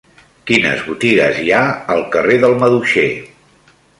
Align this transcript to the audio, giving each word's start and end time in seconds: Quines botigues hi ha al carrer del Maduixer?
Quines 0.51 0.79
botigues 0.85 1.41
hi 1.41 1.51
ha 1.57 1.61
al 1.97 2.03
carrer 2.17 2.39
del 2.45 2.57
Maduixer? 2.65 3.07